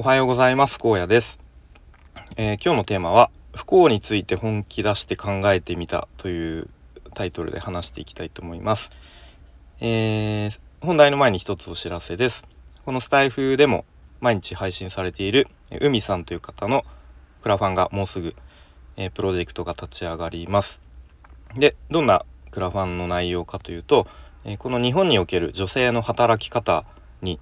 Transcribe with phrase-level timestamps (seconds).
[0.00, 0.78] おはようございます。
[0.80, 1.40] 荒野です、
[2.36, 6.68] えー、今日のテーマは不幸について本気出して考えてみたという
[7.14, 8.90] タイトルで話していきたいと思います、
[9.80, 12.44] えー、本題の前に一つお知らせです。
[12.84, 13.84] このスタイフでも
[14.20, 15.48] 毎日配信されている
[15.80, 16.84] 海さんという方の
[17.42, 18.36] クラファンがもうすぐ、
[18.96, 20.80] えー、プロジェクトが立ち上がります。
[21.56, 24.06] でどんなクラファンの内容かというと、
[24.44, 26.84] えこの日本における女性の働き方
[27.20, 27.40] に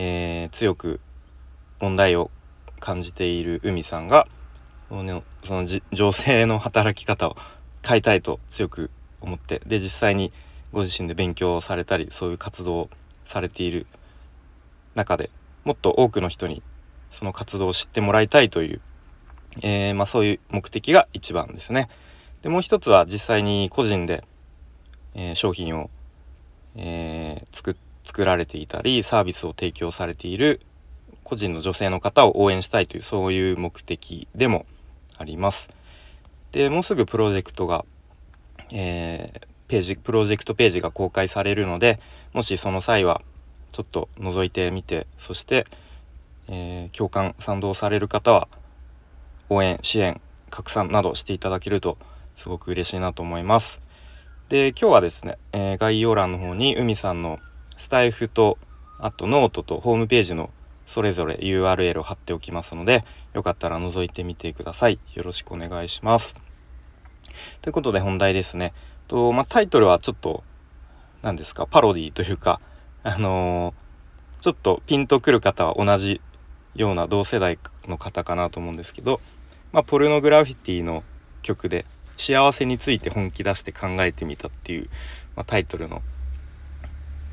[0.00, 1.00] えー、強く
[1.80, 2.30] 問題を
[2.80, 4.26] 感じている海さんが
[4.88, 7.36] その女性の働き方を
[7.86, 8.90] 変えたいと強く
[9.20, 10.32] 思ってで実際に
[10.72, 12.90] ご自身で勉強をされたりそういう活動を
[13.24, 13.86] されている
[14.94, 15.30] 中で
[15.64, 16.62] もっと多くの人に
[17.10, 18.80] その活動を知ってもらいたいという、
[19.62, 21.88] えー、まあ、そういう目的が一番ですね。
[22.42, 24.24] でもう一つは実際に個人で、
[25.14, 25.90] えー、商品を、
[26.76, 30.60] えー、作作られていたりサービスを提供されている
[31.28, 34.64] 個人の女性の方を応援したいというそういう目的でも
[35.18, 35.68] あります。
[36.52, 37.84] でもうすぐプロジェクトが、
[38.72, 42.00] えー、ページプロジェクトページが公開されるので
[42.32, 43.20] もしその際は
[43.72, 45.66] ちょっと覗いてみてそして、
[46.48, 48.48] えー、共感賛同される方は
[49.50, 51.98] 応援支援拡散などしていただけると
[52.38, 53.82] すごく嬉しいなと思います。
[54.48, 57.38] で今日はですね、えー、概要欄の方に海さんの
[57.76, 58.56] スタイフと
[58.98, 60.48] あとノートとホームページの
[60.88, 64.98] それぞれ URL を貼っておきますのでよかったら覗いてみてください。
[65.14, 66.34] よろしくお願いします。
[67.60, 68.72] ということで本題ですね。
[69.06, 70.42] と、まあ、タイトルはちょっと
[71.22, 71.66] 何ですか？
[71.66, 72.60] パロディというか
[73.02, 76.20] あのー、ちょっとピンとくる方は同じ
[76.74, 79.20] ような同世代の方かなと思うんですけど、
[79.72, 81.04] まあ、ポルノグラフィティの
[81.42, 81.84] 曲で
[82.16, 84.88] 幸せについて本気出して考えてみたっていう、
[85.36, 86.02] まあ、タイトルの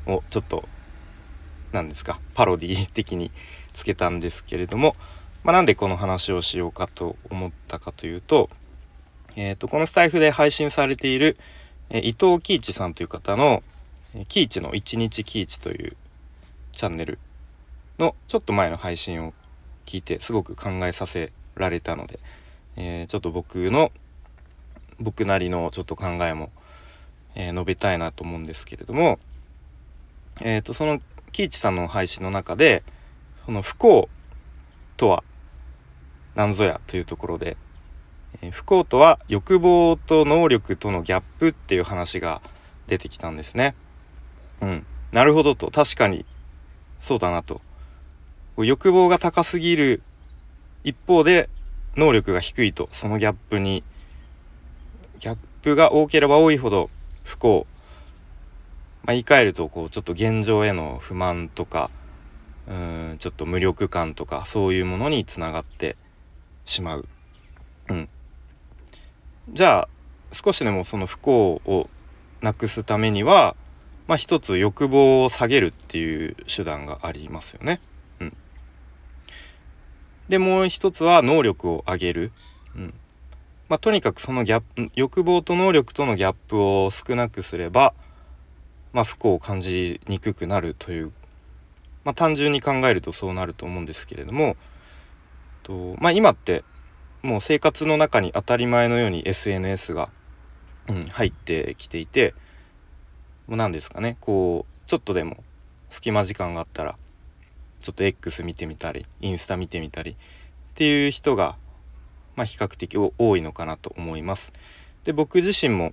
[0.06, 0.68] をちょっと
[1.72, 2.20] 何ですか？
[2.34, 3.30] パロディ的に
[3.74, 4.96] つけたんですけれども、
[5.44, 8.48] まあ、なんでこの話をしようかと思ったかというと,、
[9.36, 11.36] えーと、このスタイフで配信されている、
[11.90, 13.62] え、伊藤喜一さんという方の
[14.28, 15.96] 「喜一の一日喜一」という
[16.72, 17.18] チャンネル
[17.98, 19.34] のちょっと前の配信を
[19.84, 22.18] 聞いてすごく考えさせられたので、
[22.76, 23.92] えー、ちょっと僕の
[24.98, 26.50] 僕なりのちょっと考えも、
[27.34, 29.18] えー、述べたいなと思うんですけれども。
[30.42, 31.00] えーと、その
[31.36, 32.82] 喜一さんの配信の中で
[33.44, 34.08] その不幸
[34.96, 35.22] とは
[36.34, 37.58] 何ぞやというところで、
[38.40, 42.40] え、不幸とは欲望と能力とのギャップっていう話が
[42.86, 43.74] 出てきたんですね。
[44.62, 45.70] うん、なるほどと。
[45.70, 46.24] 確かに
[47.00, 47.60] そうだなと。
[48.56, 50.02] 欲望が高すぎる
[50.84, 51.50] 一方で
[51.96, 52.88] 能力が低いと。
[52.92, 53.84] そのギャップに
[55.20, 56.88] ギャップが多ければ多いほど
[57.24, 57.66] 不幸
[59.06, 61.90] まあ、言い換えるとこうちょっと現状への不満とか
[62.68, 65.96] うんちょっと無力感とかそういうものにつながって
[66.64, 67.08] しまう。
[67.88, 68.08] うん、
[69.52, 69.88] じゃあ
[70.32, 71.88] 少しでもその不幸を
[72.42, 73.54] なくすためには、
[74.08, 77.80] まあ、一つ欲望を下げるっていう手段がありますよね。
[78.18, 78.36] うん、
[80.28, 82.32] でもう一つは能力を上げる。
[82.74, 82.94] うん
[83.68, 87.94] まあ、とにかくそのギャップ欲望と能力とのギャップを少なくすれば
[88.96, 91.12] まあ、不幸を感じにくくなるという、
[92.04, 94.56] まあ、単純に考えるとそうなると思うんですけれども
[95.64, 96.64] と、まあ、今って
[97.22, 100.08] もう生活の中に当たり前のように SNS が、
[100.88, 102.32] うん、入ってきていて
[103.46, 105.44] もう何ですかねこうちょっとでも
[105.90, 106.96] 隙間時間があったら
[107.80, 110.14] ちょっと X 見てみたりインスタ見てみたりっ
[110.74, 111.56] ていう人が、
[112.34, 114.54] まあ、比較的多いのかなと思います。
[115.04, 115.92] で僕自身も、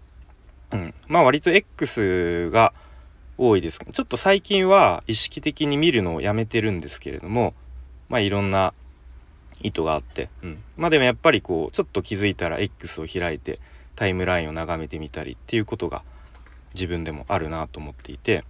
[0.72, 2.72] うん、まあ割と X が
[3.38, 3.80] 多いです。
[3.80, 7.54] ちょっと最近は意識的に見るのをやめてるんですけれども
[8.10, 8.74] まあいろんな
[9.62, 13.60] 意図があって、うん、まあでもやっぱりこうちょっと気づいたら X を開いて
[13.96, 16.04] タイムラインを眺めてみたりっていうことが
[16.74, 18.44] 自分でもあるなと思っていて。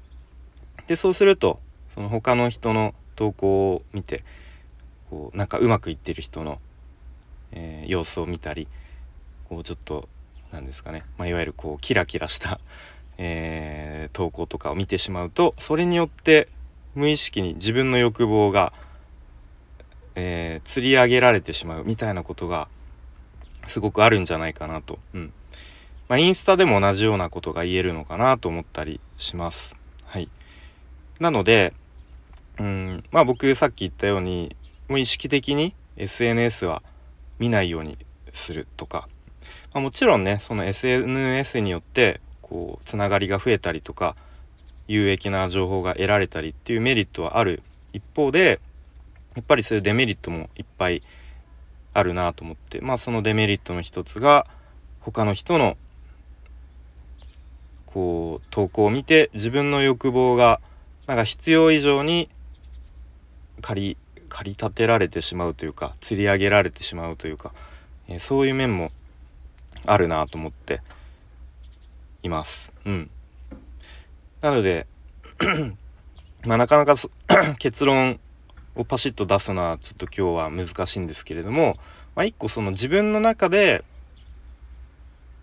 [0.87, 1.59] でそうすると
[1.93, 4.23] その他の人の投稿を見て
[5.09, 6.59] こうなんかうまくいってる人の、
[7.51, 8.67] えー、様子を見たり
[9.49, 10.09] こうちょっと
[10.51, 12.59] 何ですかね、まあ、いわゆるこうキラキラした
[13.17, 16.49] えー、投稿とかを見てしまうとそれによって
[16.95, 18.73] 無意識に自分の欲望が、
[20.15, 22.67] えー、釣り上げられてしまうみたいなことが
[23.67, 25.33] すごくあるんじゃないかなと、うん。
[26.09, 29.75] まあ、インスタでも同じようなことが言えるのかなと思ったりします。
[30.05, 30.29] はい、
[31.19, 31.73] なので
[32.59, 34.55] うんまあ僕さっき言ったように
[34.87, 36.83] もう意識的に SNS は
[37.39, 37.97] 見ないように
[38.33, 39.07] するとか、
[39.73, 42.21] まあ、もちろんねその SNS によって
[42.53, 44.15] こうつながりが増えたりとか
[44.87, 47.63] 有益な情報が得られたりっていうメリットはある。
[47.93, 48.59] 一方で
[49.35, 51.01] やっぱりそういうデメリットもいっぱい
[51.93, 52.79] あるなと思って。
[52.79, 54.45] まあそのデメリットの一つが
[54.99, 55.77] 他の人の
[57.87, 60.61] こう投稿を見て自分の欲望が
[61.07, 62.29] なんか必要以上に
[63.61, 63.97] 駆り
[64.29, 67.51] 駆り立てられてしまうというか釣り上げられてしまうというか、
[68.07, 68.91] えー、そういう面も
[69.87, 70.81] あるなと思って。
[72.23, 72.71] います。
[72.85, 73.09] うん、
[74.41, 74.87] なので
[76.45, 76.95] まあなかなか
[77.59, 78.19] 結論
[78.75, 81.75] をパシッと出すのはちょっと今日は難しいんですけれども、
[82.15, 83.83] まあ、一個その自分の中で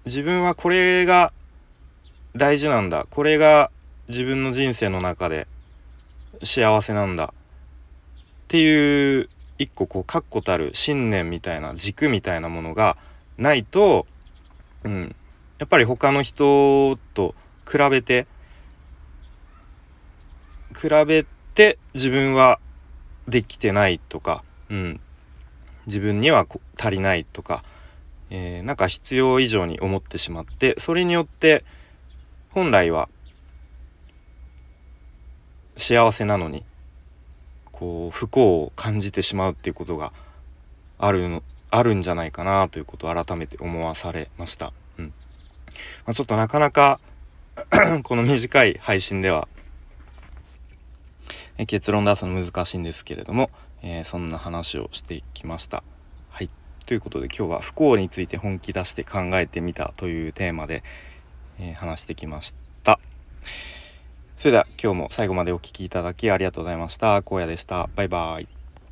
[0.06, 1.32] 自分はこれが
[2.34, 3.70] 大事なんだこれが
[4.08, 5.46] 自分の人生の中で
[6.42, 7.32] 幸せなんだっ
[8.48, 9.28] ていう
[9.58, 12.96] 一個こう確固たる信念みたいな軸みたいなものが
[13.36, 14.06] ないと、
[14.84, 15.14] うん、
[15.60, 17.34] やっぱり他の人と
[17.70, 18.26] 比べて
[20.74, 22.58] 比べて自分は
[23.28, 25.00] できてないとか、うん、
[25.84, 26.46] 自分には
[26.78, 27.62] 足りないとか、
[28.30, 31.62] えー、なんか必要以上に思ってしまってそれによって
[32.52, 33.10] 本来は
[35.76, 36.64] 幸せなのに
[37.70, 40.14] こう不幸を感じてしまうっていうことが
[40.98, 44.72] あるのあるんじゃないかなということを改めて思わされました。
[44.98, 45.12] うん
[46.06, 47.00] まあ、ちょっとなかなか
[48.04, 49.48] この短い配信では
[51.66, 53.50] 結論出すの難しいんですけれども、
[53.82, 55.82] えー、そんな話をしてきました。
[56.30, 56.48] はい。
[56.86, 60.82] ということで今日は不幸について本気出して考えてみたというテーマで、
[61.58, 62.98] えー、話してきました。
[64.38, 67.16] それでは今日も最後までお聴きいただきありがとうございました。
[67.16, 67.90] 荒野でした。
[67.94, 68.59] バイバイ。